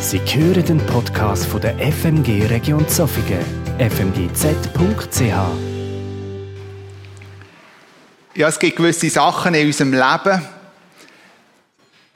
[0.00, 3.44] Sie hören den Podcast von der FMG Region Zofingen,
[3.78, 5.20] fmgz.ch.
[8.34, 10.42] Ja, es gibt gewisse Sachen in unserem Leben,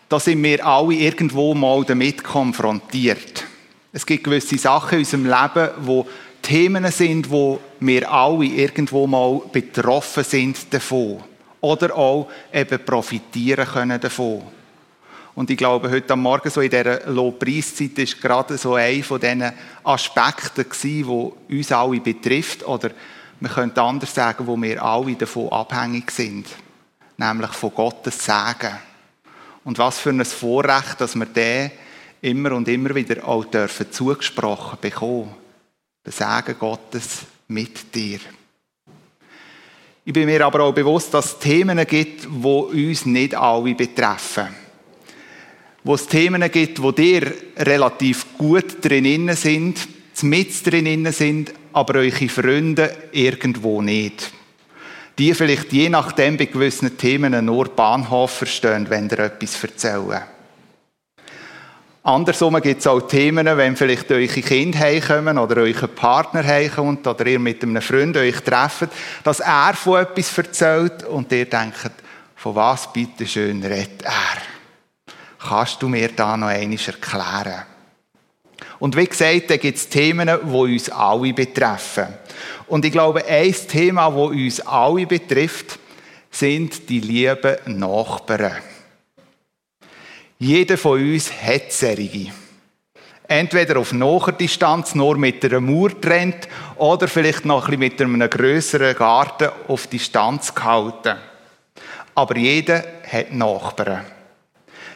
[0.09, 3.45] da sind wir alle irgendwo mal damit konfrontiert.
[3.93, 6.07] Es gibt gewisse Sachen in unserem Leben, wo
[6.41, 11.23] Themen sind, wo wir alle irgendwo mal betroffen sind davon.
[11.61, 14.43] Oder auch eben profitieren können davon.
[15.35, 19.21] Und ich glaube, heute am Morgen so in dieser Lobpreiszeit ist gerade so ein von
[19.21, 19.53] diesen
[19.83, 22.65] Aspekten gewesen, wo uns alle betrifft.
[22.67, 22.91] Oder
[23.41, 26.47] man könnte anders sagen, wo wir alle davon abhängig sind.
[27.17, 28.79] Nämlich von Gottes Segen.
[29.65, 31.73] Und was für ein Vorrecht, dass wir den
[32.21, 35.35] immer und immer wieder auch dürfen zugesprochen bekommen.
[36.07, 38.21] Der Segen Gottes mit dir.
[40.05, 44.64] Ich bin mir aber auch bewusst, dass es Themen gibt, die uns nicht alle betreffen
[45.85, 49.87] wo es Themen gibt, wo dir relativ gut drinnen sind,
[50.23, 54.33] mit drinnen sind, aber eure Freunde irgendwo nicht.
[55.19, 60.23] Die vielleicht je nachdem bei gewissen Themen nur Bahnhof verstehen, wenn ihr etwas erzählen.
[62.03, 67.27] Andersrum gibt es auch Themen, wenn vielleicht eure Kinder heimkommen oder euer Partner heimkommt oder
[67.27, 68.91] ihr mit einem Freund euch trefft,
[69.23, 71.93] dass er von etwas erzählt und ihr denkt,
[72.37, 74.54] von was bitte schön redet er?
[75.47, 77.65] Kannst du mir da noch einiges erklären?
[78.79, 82.07] Und wie gesagt, da gibt es Themen, die uns alle betreffen.
[82.67, 85.79] Und ich glaube, ein Thema, das uns alle betrifft,
[86.31, 88.57] sind die lieben Nachbarn.
[90.39, 92.33] Jeder von uns hat solche.
[93.29, 98.23] Entweder auf naher Distanz nur mit einer Mauer trennt oder vielleicht noch ein bisschen mit
[98.23, 101.17] einem grösseren Garten auf Distanz gehalten.
[102.15, 104.05] Aber jeder hat Nachbarn.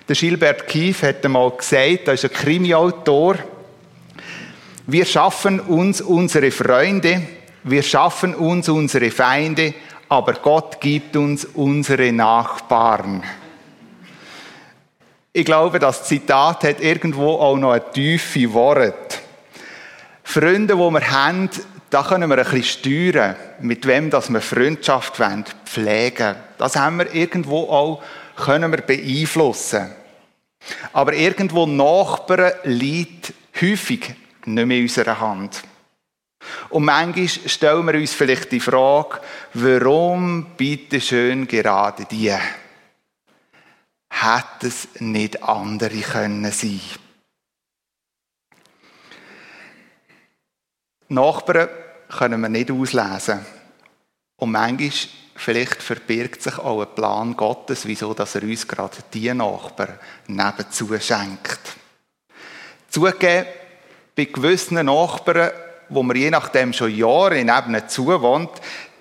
[0.09, 3.37] Der Gilbert Kief hat einmal gesagt, er ist ein Krimiautor,
[4.87, 7.20] wir schaffen uns unsere Freunde,
[7.65, 9.75] wir schaffen uns unsere Feinde,
[10.09, 13.22] aber Gott gibt uns unsere Nachbarn.
[15.34, 19.21] Ich glaube, das Zitat hat irgendwo auch noch eine tiefe Wort.
[20.25, 21.50] Freunde, die wir haben,
[21.91, 26.34] da können wir ein bisschen steuern, mit wem dass wir Freundschaft wollen, pflegen.
[26.56, 28.03] Das haben wir irgendwo auch,
[28.37, 29.97] können wir beeinflussen.
[30.93, 34.15] Aber irgendwo Nachbarn liegt häufig
[34.45, 35.62] nicht mehr in unserer Hand.
[36.71, 39.21] Und manchmal stellen wir uns vielleicht die Frage,
[39.55, 42.34] warum bitte schön gerade die?
[44.11, 46.81] Hätte es nicht andere können sein?
[51.09, 51.69] Nachbarn
[52.09, 53.45] können wir nicht auslesen.
[54.38, 54.91] Und manchmal
[55.34, 60.88] vielleicht verbirgt sich auch ein Plan Gottes, wieso dass er uns gerade die Nachbarn nebenzu
[60.99, 61.60] schenkt.
[62.88, 63.47] Zugegeben,
[64.16, 65.50] bei gewissen Nachbarn,
[65.88, 68.50] wo man je nachdem schon Jahre nebenzu wohnt,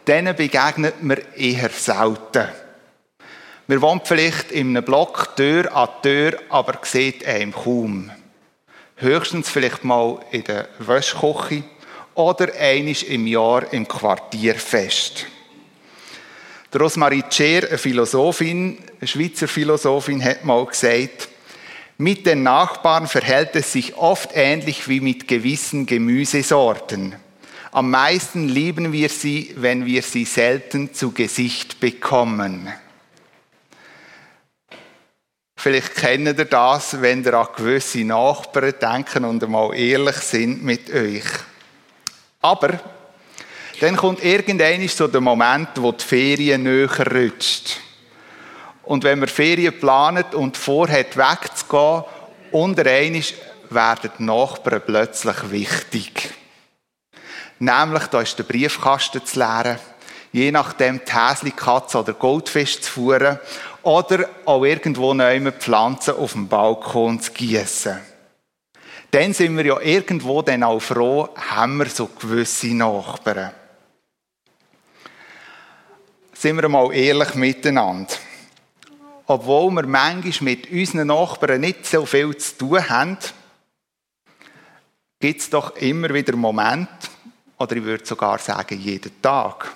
[0.05, 2.47] denen begegnet man eher selten.
[3.67, 8.11] Man wohnt vielleicht in einem Block Tür an Tür, aber sieht einem kaum.
[8.95, 11.63] Höchstens vielleicht mal in der Wäschküche
[12.17, 15.27] oder einisch im Jahr im Quartierfest.
[16.73, 21.29] Der Rosmarie Tscher, eine Philosophin, eine Schweizer Philosophin, hat mal gesagt,
[21.99, 27.15] mit den Nachbarn verhält es sich oft ähnlich wie mit gewissen Gemüsesorten.
[27.71, 32.73] Am meisten lieben wir sie, wenn wir sie selten zu Gesicht bekommen.
[35.55, 40.91] Vielleicht kennt ihr das, wenn ihr an gewisse Nachbarn denken und einmal ehrlich sind mit
[40.91, 41.23] euch.
[42.47, 42.79] Aber
[43.81, 47.77] dann kommt irgendwann so der Moment, wo die Ferien näher rutscht.
[48.83, 52.05] Und wenn man Ferien planet und vorhat wegzugehen,
[52.51, 53.33] unter einisch
[53.69, 56.29] werden die Nachbarn plötzlich wichtig.
[57.59, 59.77] Nämlich, da ist der Briefkasten zu leeren,
[60.31, 63.39] je nachdem die Häsli-Katze oder Goldfisch zu fuhren
[63.83, 67.99] oder auch irgendwo neue Pflanzen auf dem Balkon zu gießen.
[69.11, 73.51] Dann sind wir ja irgendwo dann auch froh, haben wir so gewisse Nachbarn
[76.37, 78.13] sind wir mal ehrlich miteinander.
[79.25, 83.17] Obwohl wir manchmal mit unseren Nachbarn nicht so viel zu tun haben,
[85.19, 87.07] gibt es doch immer wieder Momente,
[87.57, 89.73] oder ich würde sogar sagen jeden Tag,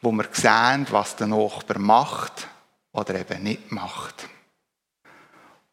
[0.00, 2.46] wo wir sehen, was der Nachbar macht
[2.92, 4.28] oder eben nicht macht.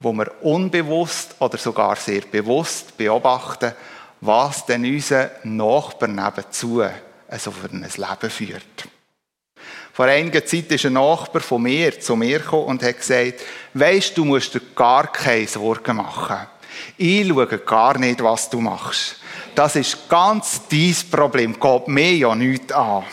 [0.02, 3.74] Wo wir unbewusst oder sogar sehr bewusst beobachten,
[4.22, 6.84] was denn unser Nachbar nebenzu
[7.28, 8.88] also für ein Leben führt.
[9.92, 13.42] Vor einiger Zeit ist ein Nachbar von mir zu mir gekommen und hat gesagt,
[13.74, 16.48] weisst du, musst dir gar keine Sorgen machen.
[16.98, 19.18] Ich schaue gar nicht, was du machst.
[19.54, 21.60] Das ist ganz dein Problem.
[21.60, 23.04] Geht mir ja nichts an.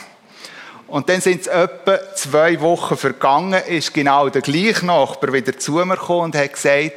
[0.86, 5.72] Und dann sind es etwa zwei Wochen vergangen, ist genau der gleiche Nachbar wieder zu
[5.72, 6.92] mir gekommen und hat gesagt,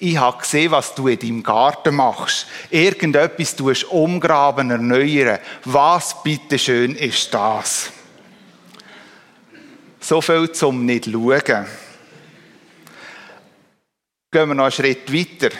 [0.00, 2.46] ich habe gesehen, was du in deinem Garten machst.
[2.70, 5.38] Irgendetwas tust umgraben, erneuern.
[5.64, 7.90] Was bitteschön ist das?
[10.00, 11.66] So viel zum nicht schauen.
[14.30, 15.54] Gehen wir noch einen Schritt weiter.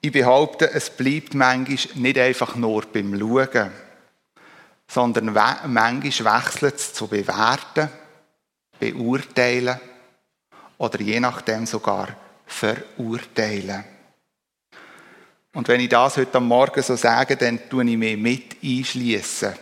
[0.00, 3.70] Ich behaupte, es bleibt manchmal nicht einfach nur beim Schauen,
[4.88, 7.90] sondern manchmal wechselt es zu bewerten,
[8.80, 9.78] beurteilen
[10.78, 12.08] oder je nachdem sogar
[12.46, 13.84] verurteilen.
[15.54, 19.54] Und wenn ich das heute am Morgen so sage, dann tue ich mich mit einschließen,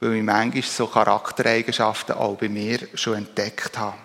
[0.00, 3.96] weil ich manchmal so Charaktereigenschaften auch bei mir schon entdeckt habe.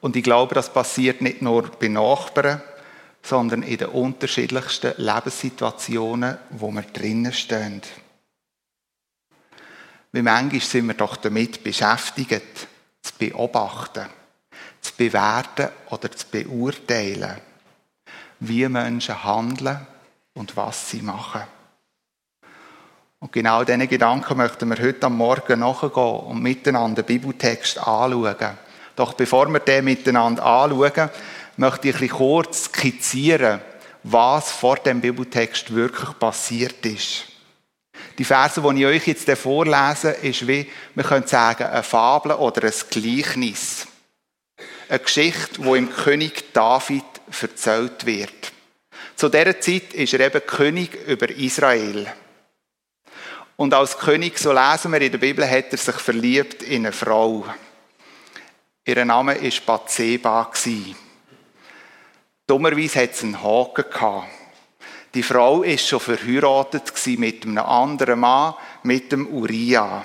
[0.00, 2.62] Und ich glaube, das passiert nicht nur bei Nachbarn,
[3.22, 7.82] sondern in den unterschiedlichsten Lebenssituationen, wo wir drinnen stehen.
[10.16, 12.66] Wie manchmal sind wir doch damit beschäftigt,
[13.02, 14.06] zu beobachten
[14.86, 17.36] zu bewerten oder zu beurteilen,
[18.40, 19.86] wie Menschen handeln
[20.34, 21.42] und was sie machen.
[23.18, 28.58] Und genau diesen Gedanken möchten wir heute am Morgen nachgehen und miteinander den Bibeltext anschauen.
[28.94, 31.10] Doch bevor wir den miteinander anschauen,
[31.56, 33.60] möchte ich kurz skizzieren,
[34.02, 37.35] was vor dem Bibeltext wirklich passiert ist.
[38.18, 42.64] Die Verse, die ich euch jetzt vorlese, ist wie, wir können sagen, eine Fabel oder
[42.64, 43.86] ein Gleichnis.
[44.88, 47.04] Eine Geschichte, die im König David
[47.40, 48.52] erzählt wird.
[49.16, 52.06] Zu dieser Zeit ist er eben König über Israel.
[53.56, 56.92] Und als König, so lesen wir in der Bibel, hat er sich verliebt in eine
[56.92, 57.46] Frau.
[58.84, 60.50] Ihr Name war Bathseba.
[62.46, 64.28] Dummerweise hat sie einen Haken gehabt.
[65.14, 70.04] Die Frau war schon verheiratet mit einem anderen Mann, mit dem Uriah.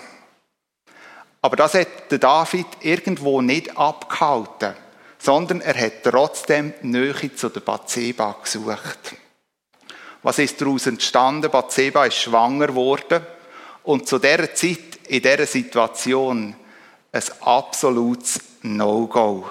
[1.41, 4.75] Aber das hat David irgendwo nicht abgehalten,
[5.17, 9.15] sondern er hat trotzdem Nähe zu der Bathseba gesucht.
[10.23, 11.49] Was ist daraus entstanden?
[11.49, 13.25] Bathseba ist schwanger geworden
[13.83, 16.55] und zu dieser Zeit, in dieser Situation,
[17.11, 19.45] ein absolutes No-Go.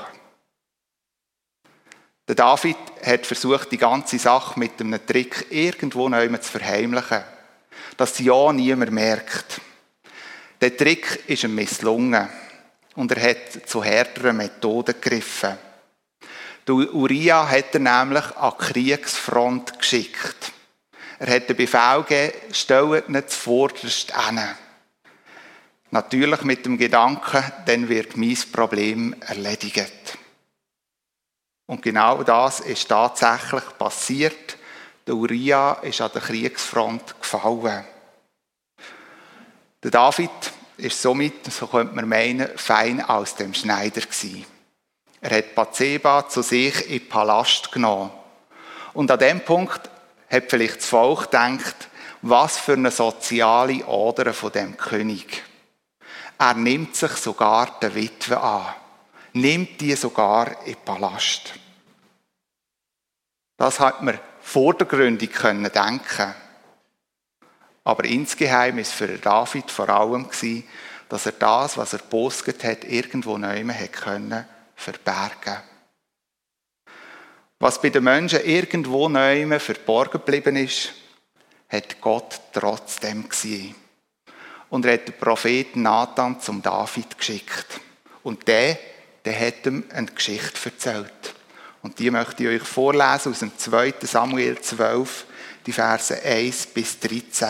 [2.31, 7.25] Der David hat versucht, die ganze Sache mit einem Trick irgendwo neu zu verheimlichen,
[7.97, 9.61] dass sie ja niemand merkt.
[10.61, 12.29] Der Trick ist ihm misslungen
[12.95, 15.59] und er hat zu härteren Methoden gegriffen.
[16.69, 20.53] Der Uriah hat er nämlich an die Kriegsfront geschickt.
[21.19, 24.41] Er hat den Befehl gegeben, stellt ihn zuvorderst hin.
[25.91, 30.20] Natürlich mit dem Gedanken, dann wird mein Problem erledigt.
[31.71, 34.57] Und genau das ist tatsächlich passiert.
[35.07, 37.85] Der Uriah ist an der Kriegsfront gefallen.
[39.81, 40.33] Der David
[40.79, 44.45] ist somit, so könnte man meinen, fein aus dem Schneider gewesen.
[45.21, 48.11] Er hat Bathseba zu sich in den Palast genommen.
[48.93, 49.89] Und an dem Punkt
[50.29, 51.89] hat vielleicht das Volk gedacht,
[52.23, 55.45] was für eine soziale Ader von dem König.
[56.37, 58.75] Er nimmt sich sogar der Witwe an,
[59.33, 61.55] nimmt die sogar in den Palast.
[63.57, 66.35] Das hat man vordergründig können denken.
[67.85, 70.29] Aber insgeheim ist für David vor allem
[71.09, 74.47] dass er das, was er postet hat, irgendwo neu hat können
[74.77, 75.59] verbergen.
[77.59, 80.93] Was bei den Menschen irgendwo neu verborgen geblieben ist,
[81.69, 83.75] hat Gott trotzdem gesehen.
[84.71, 87.81] Und er hat den Propheten Nathan zum David geschickt.
[88.23, 88.79] Und der,
[89.25, 91.35] der hat ihm eine Geschichte erzählt.
[91.83, 93.95] Und die möchte ich euch vorlesen aus dem 2.
[94.03, 95.25] Samuel 12,
[95.67, 97.49] die Verse 1 bis 13.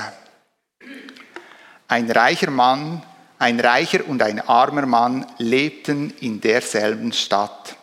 [1.88, 3.02] Ein reicher Mann,
[3.38, 7.76] ein reicher und ein armer Mann lebten in derselben Stadt.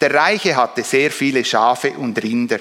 [0.00, 2.58] Der Reiche hatte sehr viele Schafe und Rinder.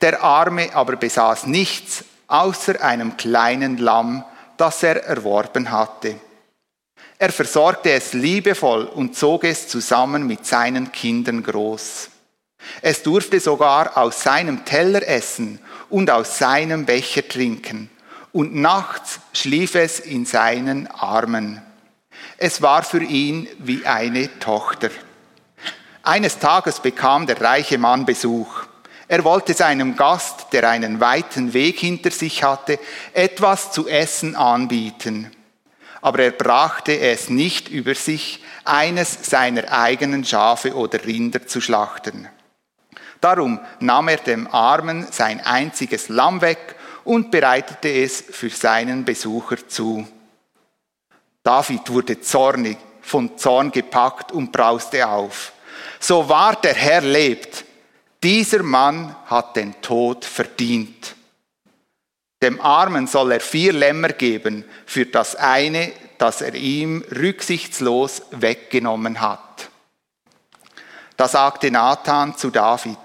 [0.00, 4.24] Der Arme aber besaß nichts außer einem kleinen Lamm,
[4.56, 6.16] das er erworben hatte.
[7.20, 12.08] Er versorgte es liebevoll und zog es zusammen mit seinen Kindern groß.
[12.80, 15.60] Es durfte sogar aus seinem Teller essen
[15.90, 17.90] und aus seinem Becher trinken
[18.32, 21.60] und nachts schlief es in seinen Armen.
[22.38, 24.88] Es war für ihn wie eine Tochter.
[26.02, 28.62] Eines Tages bekam der reiche Mann Besuch.
[29.08, 32.78] Er wollte seinem Gast, der einen weiten Weg hinter sich hatte,
[33.12, 35.30] etwas zu essen anbieten.
[36.00, 42.28] Aber er brachte es nicht über sich, eines seiner eigenen Schafe oder Rinder zu schlachten.
[43.20, 49.68] Darum nahm er dem Armen sein einziges Lamm weg und bereitete es für seinen Besucher
[49.68, 50.06] zu.
[51.42, 55.52] David wurde zornig, von Zorn gepackt und brauste auf.
[55.98, 57.64] So wahr der Herr lebt,
[58.22, 61.16] dieser Mann hat den Tod verdient.
[62.42, 69.20] Dem Armen soll er vier Lämmer geben für das eine, das er ihm rücksichtslos weggenommen
[69.20, 69.68] hat.
[71.16, 72.96] Da sagte Nathan zu David,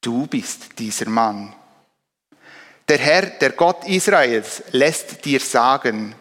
[0.00, 1.54] du bist dieser Mann.
[2.88, 6.14] Der Herr, der Gott Israels, lässt dir sagen,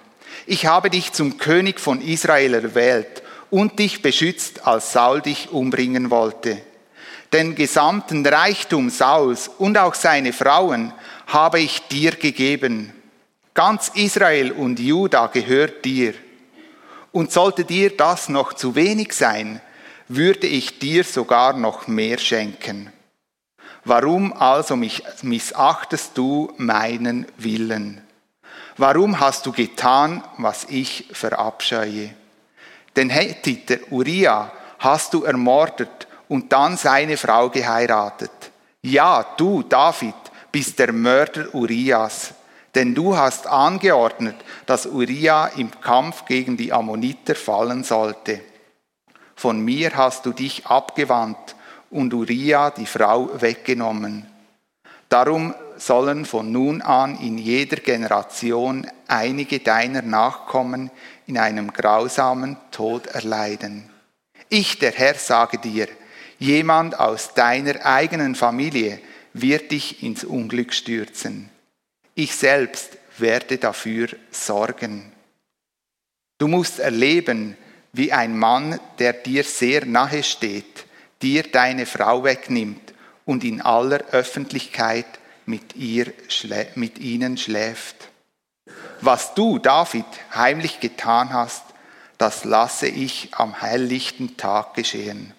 [0.46, 6.10] ich habe dich zum König von Israel erwählt und dich beschützt, als Saul dich umbringen
[6.10, 6.62] wollte.
[7.34, 10.94] Den gesamten Reichtum Sauls und auch seine Frauen
[11.30, 12.92] habe ich dir gegeben.
[13.54, 16.14] Ganz Israel und Juda gehört dir.
[17.12, 19.62] Und sollte dir das noch zu wenig sein,
[20.08, 22.92] würde ich dir sogar noch mehr schenken.
[23.86, 28.02] Warum also mich missachtest du meinen Willen?
[28.78, 32.12] Warum hast du getan, was ich verabscheue?
[32.96, 38.32] Den Hethiter Uriah hast du ermordet und dann seine Frau geheiratet.
[38.82, 40.16] Ja, du, David,
[40.52, 42.34] bist der Mörder Urias,
[42.76, 48.42] denn du hast angeordnet, dass Uriah im Kampf gegen die Ammoniter fallen sollte.
[49.36, 51.56] Von mir hast du dich abgewandt
[51.90, 54.28] und Uriah die Frau weggenommen.
[55.08, 60.92] Darum sollen von nun an in jeder Generation einige deiner Nachkommen
[61.26, 63.90] in einem grausamen Tod erleiden.
[64.50, 65.88] Ich, der Herr, sage dir,
[66.38, 69.00] jemand aus deiner eigenen Familie
[69.34, 71.50] wird dich ins Unglück stürzen.
[72.16, 75.12] Ich selbst werde dafür sorgen.
[76.38, 77.58] Du musst erleben,
[77.94, 80.86] wie ein Mann, der dir sehr nahe steht,
[81.22, 82.94] dir deine Frau wegnimmt
[83.26, 85.06] und in aller Öffentlichkeit
[85.46, 86.14] mit, ihr,
[86.76, 88.10] mit ihnen schläft.
[89.02, 91.64] Was du, David, heimlich getan hast,
[92.18, 95.34] das lasse ich am helllichten Tag geschehen.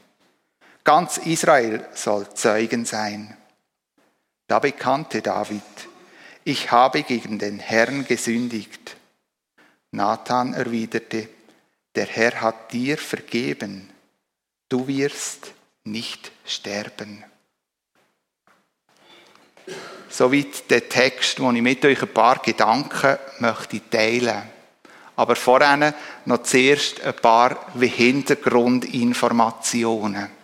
[0.82, 3.36] Ganz Israel soll Zeugen sein.
[4.50, 5.62] Da bekannte David,
[6.42, 8.96] ich habe gegen den Herrn gesündigt.
[9.92, 11.28] Nathan erwiderte,
[11.94, 13.88] der Herr hat dir vergeben,
[14.68, 15.52] du wirst
[15.84, 17.24] nicht sterben.
[20.08, 24.42] Soweit der Text, wo ich mit euch ein paar Gedanken möchte teilen.
[25.14, 30.39] Aber vorher noch zuerst ein paar Hintergrundinformationen.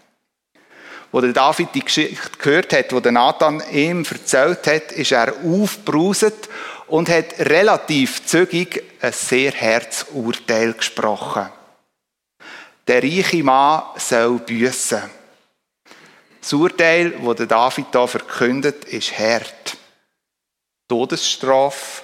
[1.16, 5.32] Wo der David die Geschichte gehört hat, wo der Nathan ihm erzählt hat, ist er
[5.42, 6.50] aufgebrauset
[6.88, 11.48] und hat relativ zügig ein sehr Herzurteil gesprochen.
[12.86, 15.04] Der reiche Mann soll büssen.
[16.38, 19.78] Das Urteil, das David hier verkündet, ist hart.
[20.86, 22.02] Todesstrafe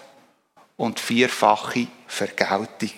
[0.79, 2.95] und vierfache Vergeltung.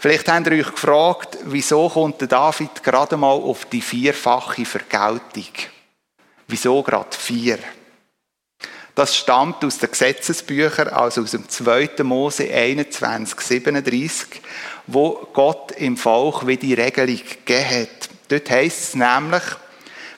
[0.00, 5.48] Vielleicht habt ihr euch gefragt, wieso kommt der David gerade mal auf die vierfache Vergeltung?
[6.46, 7.58] Wieso gerade vier?
[8.94, 12.04] Das stammt aus den Gesetzesbüchern, also aus dem 2.
[12.04, 14.40] Mose 21, 37,
[14.86, 18.08] wo Gott im Volk wie die Regelung gegeben hat.
[18.28, 19.42] Dort heißt es nämlich,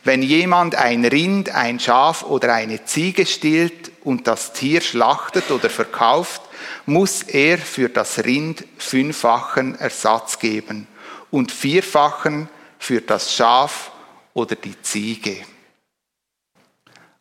[0.04, 5.70] wenn jemand ein Rind, ein Schaf oder eine Ziege stillt und das Tier schlachtet oder
[5.70, 6.42] verkauft,
[6.86, 10.86] muss er für das Rind fünffachen Ersatz geben
[11.30, 12.48] und vierfachen
[12.78, 13.92] für das Schaf
[14.34, 15.44] oder die Ziege.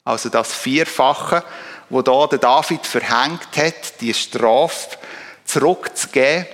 [0.04, 1.44] Also das Vierfache,
[1.90, 4.98] wo da der David verhängt hat, die Strafe
[5.46, 6.48] zurückzugeben,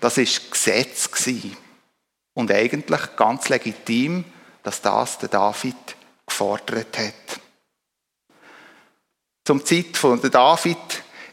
[0.00, 1.08] das ist Gesetz.
[2.34, 4.24] Und eigentlich ganz legitim,
[4.62, 5.76] dass das der David
[6.26, 7.40] gefordert hat.
[9.44, 10.78] Zum Zeit von David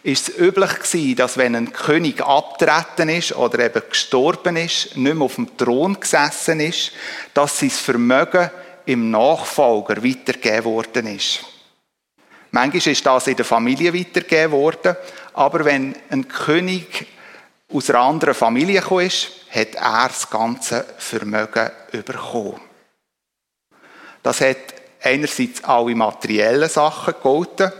[0.03, 5.15] ist es üblich gewesen, dass wenn ein König abtreten ist oder eben gestorben ist, nicht
[5.15, 6.91] mehr auf dem Thron gesessen ist,
[7.33, 8.49] dass sein Vermögen
[8.85, 11.43] im Nachfolger weitergegeben worden ist.
[12.51, 14.95] Manchmal ist das in der Familie weitergegeben worden,
[15.33, 17.07] aber wenn ein König
[17.71, 22.59] aus einer anderen Familie gekommen ist, hat er das ganze Vermögen bekommen.
[24.23, 24.57] Das hat
[25.01, 27.71] einerseits alle materiellen Sachen gegolten,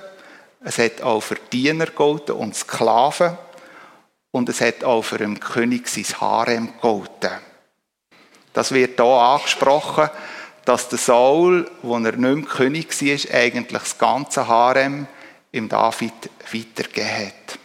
[0.61, 3.37] es hat auch für Diener gegolten und Sklaven
[4.31, 7.31] und es hat auch für den König sein Harem gegolten.
[8.53, 10.09] Das wird hier angesprochen,
[10.65, 15.07] dass der Saul, wo er nicht mehr König war, eigentlich das ganze Harem
[15.51, 17.59] im David weitergegeben hat.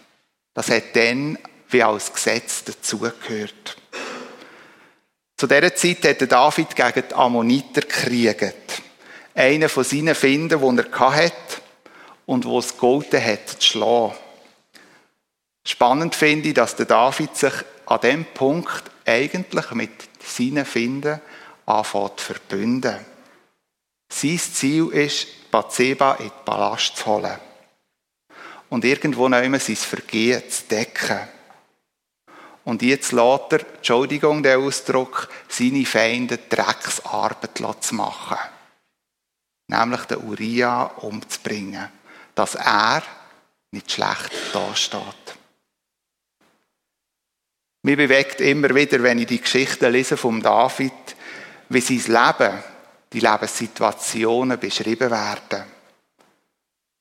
[0.54, 3.76] Das hat dann wie als Gesetz dazugehört.
[5.36, 8.82] Zu dieser Zeit hat David gegen die Ammoniter gekriegt.
[9.34, 11.63] Einen von seinen Finden, den er hatte
[12.26, 14.14] und wo es gegolten hat, zu schlagen.
[15.66, 17.52] Spannend finde ich, dass der David sich
[17.86, 19.90] an dem Punkt eigentlich mit
[20.22, 21.20] seinen Finden
[21.66, 22.98] anfängt zu verbünden.
[24.12, 27.38] Sein Ziel ist, Bathseba in den Palast zu holen.
[28.68, 31.20] Und irgendwo nehmen sein Vergehen zu decken.
[32.64, 38.38] Und jetzt lässt er, Entschuldigung, der Ausdruck, seine Feinde Drecksarbeit zu machen.
[39.68, 41.88] Nämlich den Uriah umzubringen.
[42.34, 43.02] Dass er
[43.70, 45.34] nicht schlecht dasteht.
[47.82, 50.92] Mir bewegt immer wieder, wenn ich die Geschichte lese vom David,
[51.68, 52.62] wie sein Leben,
[53.12, 55.64] die Lebenssituationen beschrieben werden.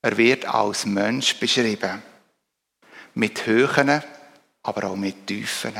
[0.01, 2.03] Er wird als Mensch beschrieben.
[3.13, 4.03] Mit Höhen,
[4.63, 5.73] aber auch mit Tiefen.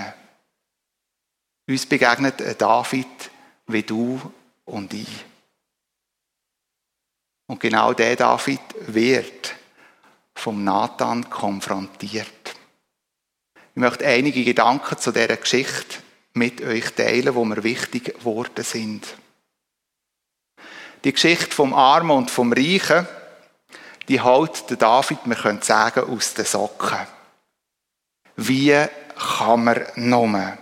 [1.68, 3.32] Uns begegnet ein David
[3.68, 4.20] wie du
[4.66, 5.26] und ich.
[7.48, 9.56] Und genau der David wird
[10.36, 12.56] vom Nathan konfrontiert.
[13.76, 15.98] Ich möchte einige Gedanken zu dieser Geschichte
[16.34, 19.16] mit euch teilen, wo mir wichtig geworden sind.
[21.04, 23.08] Die Geschichte vom Armen und vom Reichen,
[24.08, 27.00] die hält der David, wir können sagen, aus den Socken.
[28.36, 28.86] Wie
[29.16, 30.58] kann man nur?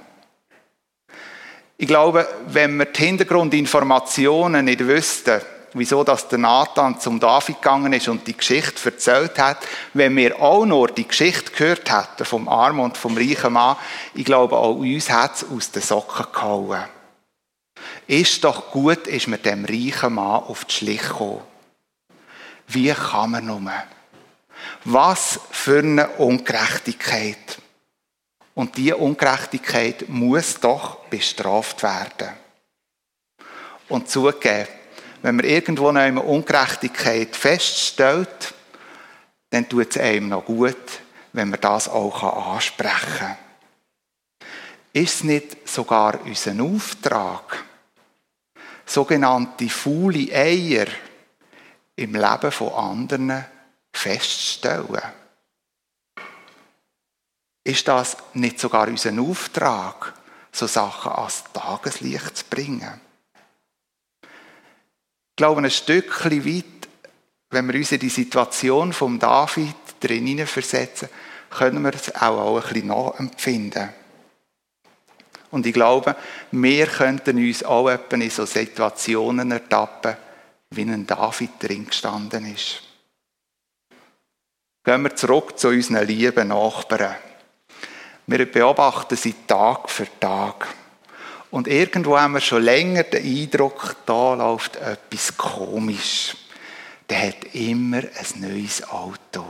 [1.78, 5.42] Ich glaube, wenn wir die Hintergrundinformationen nicht wüssten,
[5.74, 10.42] wieso dass der Nathan zum David gegangen ist und die Geschichte erzählt hat, wenn wir
[10.42, 13.78] auch nur die Geschichte gehört hätten vom armen und vom reichen Mann,
[14.14, 16.84] ich glaube, auch uns hat es aus den Socken gehauen.
[18.08, 21.42] Ist doch gut, ist mit dem reichen Mann auf die Schliche gekommen.
[22.68, 23.72] Wie kann man nur?
[24.86, 27.58] Was für eine Ungerechtigkeit.
[28.54, 32.30] Und diese Ungerechtigkeit muss doch bestraft werden.
[33.88, 34.68] Und zugeben,
[35.22, 38.54] wenn man irgendwo eine Ungerechtigkeit feststellt,
[39.50, 41.02] dann tut es einem noch gut,
[41.34, 43.38] wenn man das auch ansprechen kann.
[44.94, 47.64] Ist es nicht sogar unser Auftrag,
[48.86, 50.88] sogenannte faule Eier
[51.96, 53.46] im Leben von anderen
[53.94, 55.02] festzustellen?
[57.64, 60.14] Ist das nicht sogar unser Auftrag,
[60.52, 63.00] so Sachen ans Tageslicht zu bringen?
[65.42, 66.88] Glaube, ein Stückchen weit,
[67.50, 71.10] wenn wir uns in die Situation von David drin versetzen,
[71.50, 73.90] können wir es auch, auch ein bisschen nachempfinden.
[75.50, 76.16] Und ich glaube,
[76.52, 80.16] wir könnten uns auch in so Situationen ertappen,
[80.70, 82.84] wie ein David drin gestanden ist.
[84.84, 87.16] Gehen wir zurück zu unseren lieben Nachbarn.
[88.28, 90.68] Wir beobachten sie Tag für Tag.
[91.52, 96.36] Und irgendwo haben wir schon länger den Eindruck, da läuft etwas komisch.
[97.10, 99.46] Der hat immer ein neues Auto.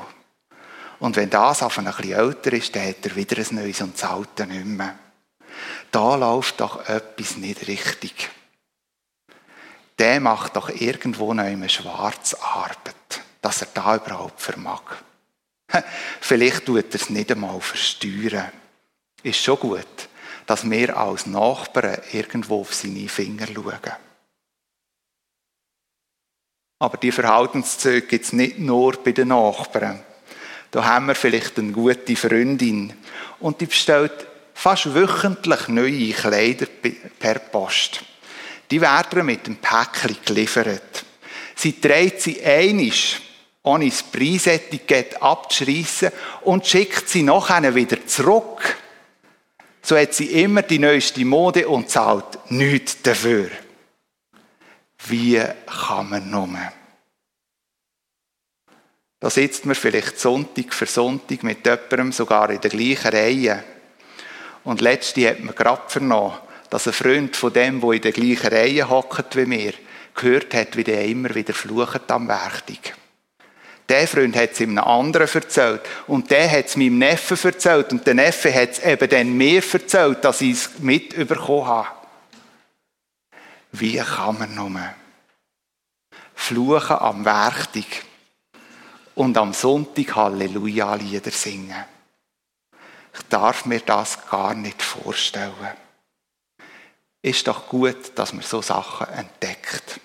[0.99, 3.93] Und wenn das auf ein bisschen älter ist, dann hat er wieder ein neues und
[3.93, 4.97] das Alte nicht mehr.
[5.91, 8.29] Da läuft doch etwas nicht richtig.
[9.99, 14.81] Der macht doch irgendwo noch eine schwarze Arbeit, dass er da überhaupt vermag.
[16.19, 18.51] Vielleicht tut er es nicht einmal versteuern.
[19.21, 20.09] Ist schon gut
[20.51, 23.93] dass wir als Nachbarn irgendwo auf seine Finger schauen.
[26.79, 30.03] Aber die Verhaltenszüge gibt es nicht nur bei den Nachbarn.
[30.71, 32.91] Da haben wir vielleicht eine gute Freundin
[33.39, 36.65] und die bestellt fast wöchentlich neue Kleider
[37.17, 38.03] per Post.
[38.69, 41.05] Die werden mit dem Päckchen geliefert.
[41.55, 43.21] Sie dreht sie einisch,
[43.63, 46.11] ohne das Preisetikett abzuschreissen
[46.41, 48.75] und schickt sie nachher wieder zurück
[49.81, 53.49] so hat sie immer die neueste Mode und zahlt nichts dafür.
[55.07, 56.49] Wie kann man nur?
[59.19, 63.63] Da sitzt man vielleicht Sonntag für Sonntag mit jemandem sogar in der gleichen Reihe.
[64.63, 66.37] Und letzte hat man gerade vernommen,
[66.69, 69.73] dass ein Freund von dem, der in der gleichen Reihe hockt wie mir,
[70.15, 72.95] gehört hat, wie der immer wieder flucht am Werktag.
[73.91, 75.81] Der Freund hat es einem anderen erzählt.
[76.07, 77.91] Und der hat es meinem Neffen erzählt.
[77.91, 81.89] Und der Neffe hat es eben dann mir erzählt, dass ich es mitbekommen habe.
[83.73, 84.71] Wie kann man nur
[86.33, 88.05] fluchen am Werktag
[89.13, 91.83] und am Sonntag Halleluja-Lieder singen?
[93.13, 95.75] Ich darf mir das gar nicht vorstellen.
[97.21, 99.99] Ist doch gut, dass man so Sachen entdeckt.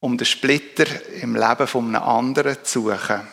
[0.00, 0.86] Um den Splitter
[1.22, 3.26] im Leben von einem anderen zu suchen,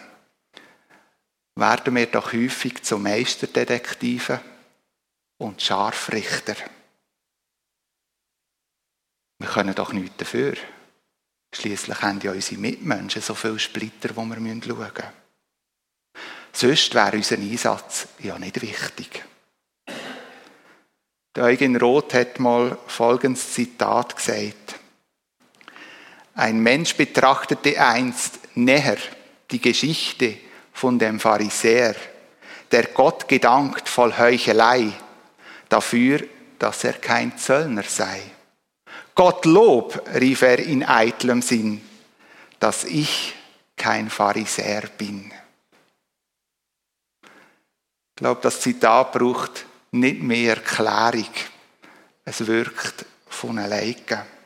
[1.55, 4.39] werden wir doch häufig zu Meisterdetektiven
[5.37, 6.55] und Scharfrichter.
[9.39, 10.55] Wir können doch nichts dafür.
[11.53, 15.03] Schließlich haben ja unsere Mitmenschen so viele Splitter, die wir schauen müssen.
[16.51, 19.23] Sonst wäre unser Einsatz ja nicht wichtig.
[21.37, 24.79] Eugen Roth hat mal folgendes Zitat gesagt.
[26.37, 28.97] Ein Mensch betrachtete einst näher
[29.49, 30.37] die Geschichte
[30.71, 31.95] von dem Pharisäer,
[32.71, 34.93] der Gott gedankt voll Heuchelei,
[35.67, 36.19] dafür,
[36.59, 38.21] dass er kein Zöllner sei.
[39.15, 41.81] Gottlob, rief er in eitlem Sinn,
[42.59, 43.33] dass ich
[43.75, 45.33] kein Pharisäer bin.
[47.23, 51.33] Ich glaube, das Zitat braucht nicht mehr Erklärung.
[52.25, 54.36] Es wirkt von alleine.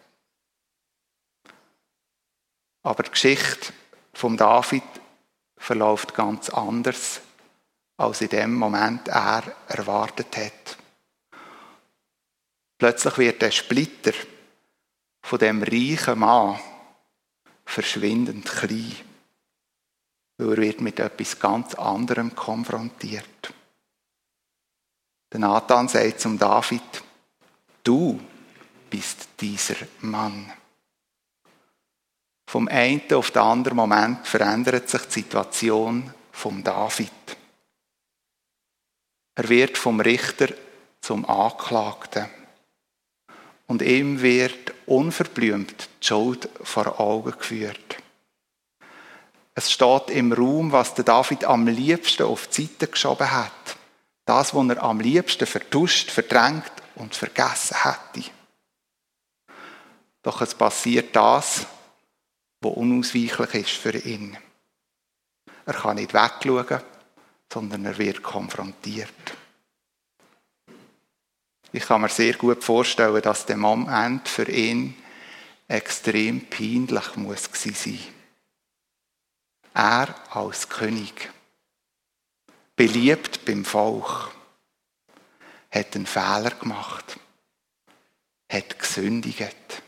[2.84, 3.74] Aber die Geschichte
[4.13, 4.84] von David
[5.58, 7.22] verläuft ganz anders,
[7.98, 10.78] als in dem Moment er erwartet hat.
[12.78, 14.13] Plötzlich wird der Splitter
[15.22, 16.60] von dem reichen Mann
[17.63, 18.96] verschwindend klein,
[20.38, 23.54] weil er wird mit etwas ganz anderem konfrontiert.
[25.32, 27.04] Der Nathan sagt zum David,
[27.84, 28.20] du
[28.89, 30.52] bist dieser Mann.
[32.52, 37.10] Vom einen auf den anderen Moment verändert sich die Situation vom David.
[39.36, 40.50] Er wird vom Richter
[41.00, 42.28] zum Anklagten.
[43.68, 47.96] Und ihm wird unverblümt die Schuld vor Augen geführt.
[49.56, 53.78] Es steht im Raum, was der David am liebsten auf die Seite geschoben hat.
[54.26, 58.30] Das, was er am liebsten vertuscht, verdrängt und vergessen hätte.
[60.22, 61.66] Doch es passiert das,
[62.62, 64.38] was unausweichlich ist für ihn.
[65.65, 66.82] Er kann nicht wegschauen,
[67.52, 69.10] sondern er wird konfrontiert.
[71.74, 74.95] Ich kann mir sehr gut vorstellen, dass der Moment für ihn
[75.67, 78.00] extrem peinlich muss sein.
[79.74, 81.32] Er als König,
[82.76, 84.32] beliebt beim Volk,
[85.71, 87.17] hat einen Fehler gemacht,
[88.52, 89.82] hat gesündigt.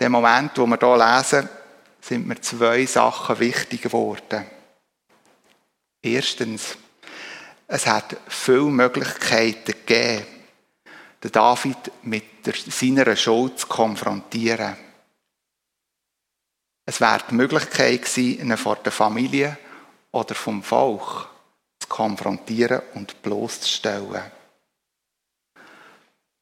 [0.00, 1.48] Dem Moment, wo wir hier lesen,
[2.00, 4.46] sind mir zwei Sachen wichtig geworden.
[6.02, 6.76] Erstens,
[7.66, 10.26] es hat viele Möglichkeiten gegeben,
[11.22, 14.76] den David mit seiner Schuld zu konfrontieren.
[16.84, 19.58] Es wäre die Möglichkeit gewesen, ihn vor der Familie
[20.12, 21.28] oder vom Volk
[21.80, 24.30] zu konfrontieren und bloßzustellen.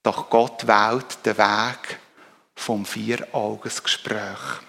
[0.02, 1.98] Doch Gott wählt den Weg
[2.54, 4.60] vom Vier-Auges-Gespräch.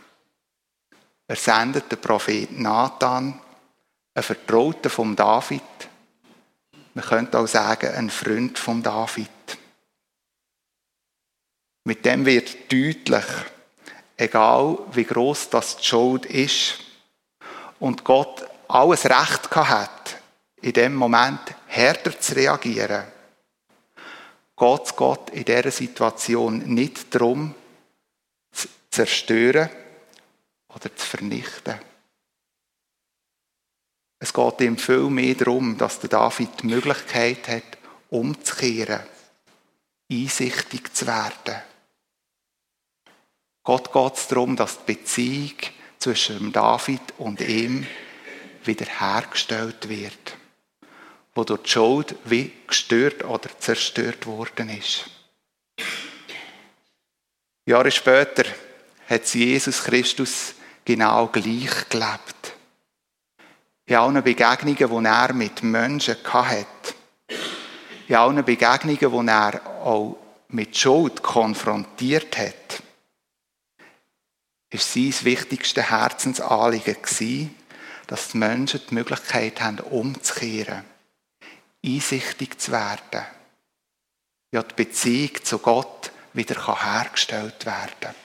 [1.28, 3.39] Er sendet den Prophet Nathan,
[4.13, 5.62] einen Vertrauten von David,
[6.95, 9.30] man könnte auch sagen, ein Freund von David.
[11.84, 13.26] Mit dem wird deutlich,
[14.15, 16.76] egal wie groß das die Schuld ist
[17.80, 20.21] und Gott alles Recht hat,
[20.62, 23.04] in dem Moment härter zu reagieren,
[24.58, 27.54] es Gott in dieser Situation nicht darum,
[28.96, 29.70] zerstören
[30.70, 31.80] oder zu vernichten.
[34.20, 37.78] Es geht ihm viel mehr darum, dass der David die Möglichkeit hat,
[38.10, 39.02] umzukehren,
[40.10, 41.62] einsichtig zu werden.
[43.64, 45.58] Gott geht es darum, dass die Beziehung
[46.00, 47.86] zwischen David und ihm
[48.64, 50.38] wiederhergestellt wird,
[51.34, 55.10] wo durch die Schuld wie gestört oder zerstört worden ist.
[57.66, 58.46] Jahre später
[59.10, 62.54] hat Jesus Christus genau gleich gelebt.
[63.86, 66.96] In allen Begegnungen, die er mit Menschen hatte,
[68.08, 70.18] in allen Begegnungen, die er auch
[70.50, 72.84] mit Schuld konfrontiert hat,
[74.70, 76.96] ist sein wichtigstes Herzensanliegen
[78.08, 80.84] dass die Menschen die Möglichkeit haben, umzukehren,
[81.84, 83.26] einsichtig zu werden,
[84.52, 88.25] ja die Beziehung zu Gott wieder hergestellt werden kann.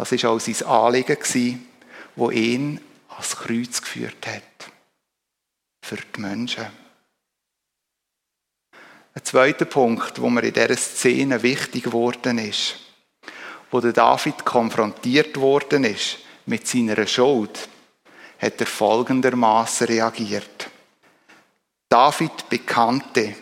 [0.00, 4.72] Das war auch sein Anliegen, das ihn ans Kreuz geführt hat.
[5.84, 6.64] Für die Menschen.
[9.12, 12.76] Ein zweiter Punkt, wo mir in dieser Szene wichtig geworden ist,
[13.70, 17.68] wo der David konfrontiert worden ist mit seiner Schuld,
[18.38, 20.70] hat er folgendermaßen reagiert.
[21.90, 23.34] David bekannte,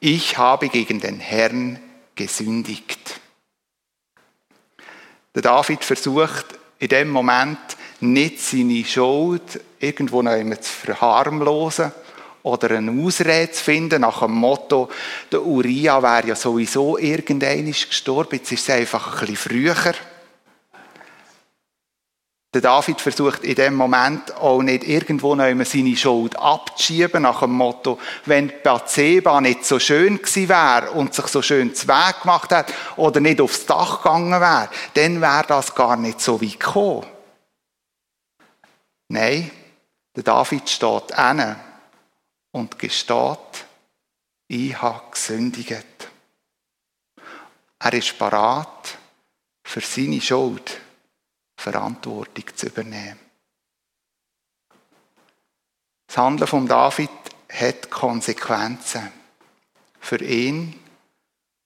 [0.00, 1.80] ich habe gegen den Herrn
[2.14, 3.03] gesündigt.
[5.34, 6.46] Der David versucht
[6.78, 7.58] in dem Moment
[8.00, 11.90] nicht seine Schuld irgendwo noch zu verharmlosen
[12.44, 14.88] oder eine Ausrede zu finden nach dem Motto,
[15.32, 19.94] der Uriah wäre ja sowieso irgendein gestorben, jetzt ist es einfach ein bisschen früher.
[22.54, 27.98] Der David versucht in dem Moment auch nicht irgendwo seine Schuld abzuschieben, nach dem Motto,
[28.26, 32.72] wenn Bathseba nicht so schön gewesen wäre und sich so schön zu Weg gemacht hat
[32.94, 37.06] oder nicht aufs Dach gegangen wäre, dann wäre das gar nicht so weit gekommen.
[39.08, 39.50] Nein,
[40.14, 41.56] der David steht an
[42.52, 43.66] und gesteht,
[44.46, 45.86] ich habe gesündigt.
[47.80, 48.96] Er ist parat
[49.64, 50.83] für seine Schuld
[51.64, 53.18] Verantwortung zu übernehmen.
[56.06, 57.08] Das Handeln von David
[57.50, 59.10] hat Konsequenzen.
[59.98, 60.78] Für ihn,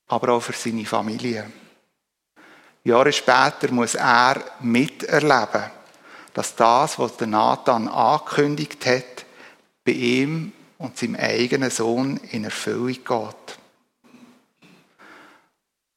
[0.07, 1.51] aber auch für seine Familie.
[2.85, 5.65] Jahre später muss er miterleben,
[6.33, 9.27] dass das, was der Nathan angekündigt hat,
[9.85, 13.59] bei ihm und seinem eigenen Sohn in Erfüllung geht.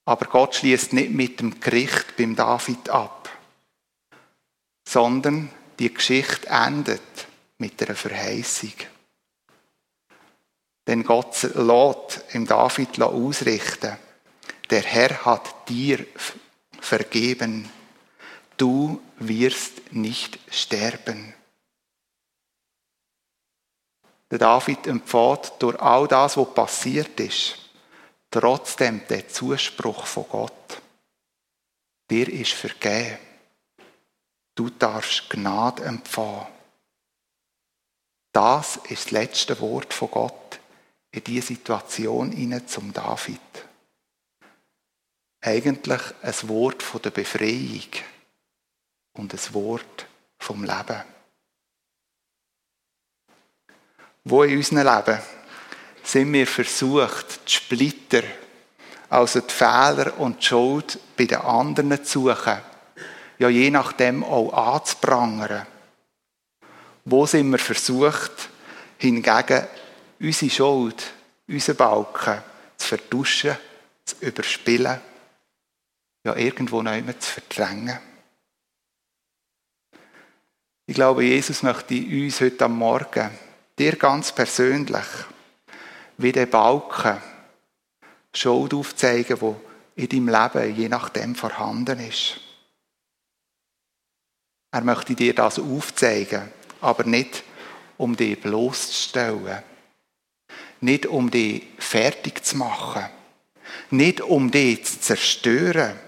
[0.05, 3.20] Aber Gott schließt nicht mit dem Gericht beim David ab
[4.91, 5.49] sondern
[5.79, 7.01] die Geschichte endet
[7.59, 8.73] mit einer Verheißung.
[10.85, 13.97] Denn Gott lässt im David ausrichten,
[14.69, 16.05] der Herr hat dir
[16.81, 17.69] vergeben,
[18.57, 21.35] du wirst nicht sterben.
[24.29, 27.57] Der David empfiehlt durch all das, was passiert ist,
[28.29, 30.81] trotzdem den Zuspruch von Gott.
[32.09, 33.30] Dir ist vergeben.
[34.55, 36.47] Du darfst Gnade empfangen.
[38.33, 40.59] Das ist das letzte Wort von Gott
[41.11, 43.39] in diese Situation hinein zum David.
[45.41, 47.89] Eigentlich ein Wort der Befreiung
[49.13, 50.05] und ein Wort
[50.39, 51.03] vom Leben.
[54.23, 55.19] Wo in unserem Leben
[56.03, 58.23] sind wir versucht, die Splitter,
[59.09, 62.70] also die Fehler und die Schuld bei den anderen zu suchen
[63.41, 65.65] ja je nachdem auch anzuprangern.
[67.05, 68.49] Wo sind wir versucht,
[68.99, 69.65] hingegen
[70.19, 71.11] unsere Schuld,
[71.47, 72.43] unsere Balken
[72.77, 73.57] zu vertuschen,
[74.05, 75.01] zu überspielen,
[76.23, 77.97] ja irgendwo neu zu verdrängen.
[80.85, 83.31] Ich glaube, Jesus möchte uns heute am Morgen,
[83.79, 85.07] dir ganz persönlich,
[86.17, 87.19] wie der Balken
[88.35, 89.59] Schuld aufzeigen, wo
[89.95, 92.40] in deinem Leben je nachdem vorhanden ist.
[94.71, 97.43] Er möchte dir das aufzeigen, aber nicht
[97.97, 99.63] um dich bloßzustellen.
[100.79, 103.05] Nicht um dich fertig zu machen.
[103.91, 105.99] Nicht um dich zu zerstören.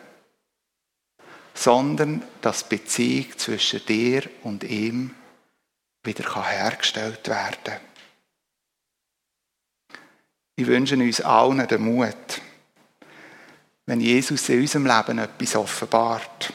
[1.53, 5.13] Sondern dass die Beziehung zwischen dir und ihm
[6.01, 7.79] wieder hergestellt werden kann.
[10.55, 12.41] Ich wünsche uns allen den Mut,
[13.85, 16.53] wenn Jesus in unserem Leben etwas offenbart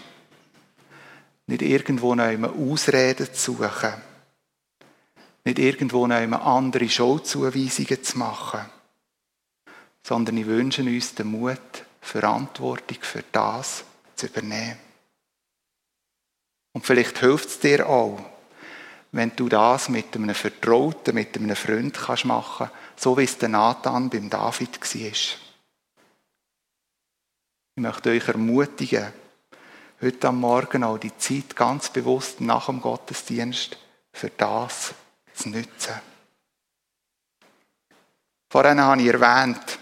[1.49, 3.95] nicht irgendwo einmal Ausreden zu suchen.
[5.45, 8.67] Nicht irgendwo einmal andere Schuldzuweisungen zu machen.
[10.03, 11.59] Sondern ich wünsche uns den Mut,
[12.03, 13.85] Verantwortung für das
[14.15, 14.79] zu übernehmen.
[16.75, 18.21] Und vielleicht hilft es dir auch,
[19.13, 23.49] wenn du das mit einem Vertrauten, mit einem Freund kannst machen, so wie es der
[23.49, 25.13] Nathan beim David war.
[27.75, 29.13] Ich möchte euch ermutigen,
[30.01, 33.77] heute am Morgen auch die Zeit ganz bewusst nach dem Gottesdienst
[34.13, 34.95] für das
[35.35, 35.95] zu nutzen.
[38.51, 39.79] Vorhin habe ich erwähnt,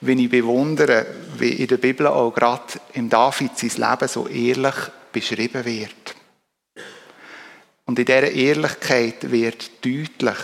[0.00, 4.74] wie ich bewundere, wie in der Bibel auch gerade im David sein Leben so ehrlich
[5.12, 6.14] beschrieben wird.
[7.84, 10.38] Und in dieser Ehrlichkeit wird deutlich,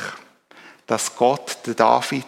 [0.87, 2.27] dass Gott den David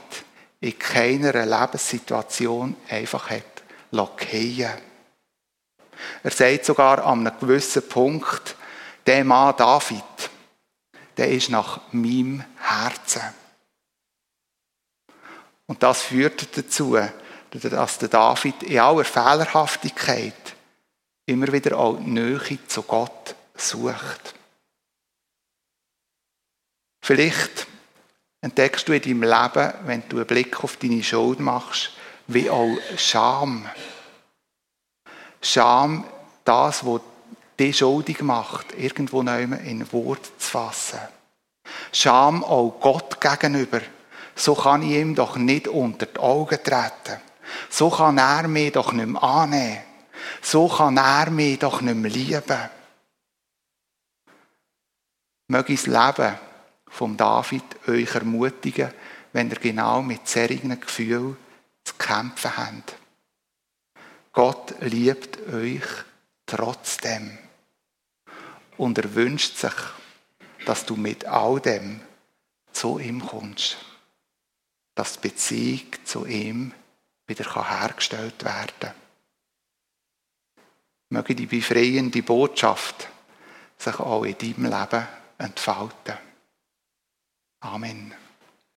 [0.61, 3.57] in keiner Lebenssituation einfach hat
[3.90, 4.86] fallen
[6.22, 8.56] er sagt sogar an einem gewissen Punkt,
[9.06, 10.02] der Mann David,
[11.16, 13.22] der ist nach meinem Herzen.
[15.66, 16.98] Und das führt dazu,
[17.50, 20.54] dass der David in aller Fehlerhaftigkeit
[21.26, 24.35] immer wieder auch die Nähe zu Gott sucht.
[27.02, 27.66] Vielleicht
[28.40, 31.92] entdeckst du in deinem Leben, wenn du einen Blick auf deine Schuld machst,
[32.26, 33.68] wie auch Scham
[35.40, 36.05] Scham,
[36.44, 37.01] das, was
[37.59, 41.01] dich schuldig macht, irgendwo in Wort zu fassen.
[41.92, 43.81] Scham auch Gott gegenüber.
[44.35, 47.20] So kann ich ihm doch nicht unter die Augen treten.
[47.70, 49.79] So kann er mich doch nicht mehr annehmen.
[50.42, 52.70] So kann er mich doch nicht mehr lieben.
[55.49, 56.35] Möge das Leben
[56.88, 58.92] vom David euch ermutigen,
[59.33, 61.37] wenn ihr genau mit solchen Gefühlen
[61.85, 62.96] zu kämpfen habt.
[64.37, 65.83] Gott liebt euch
[66.44, 67.38] trotzdem.
[68.77, 69.72] Und er wünscht sich,
[70.66, 72.03] dass du mit all dem
[72.70, 73.79] zu ihm kommst.
[74.94, 76.75] Dass die Beziehung zu ihm
[77.27, 78.94] wieder hergestellt werden kann.
[81.09, 83.09] Möge die befreiende Botschaft
[83.79, 85.07] sich auch in deinem Leben
[85.38, 86.18] entfalten.
[87.61, 88.25] Amen.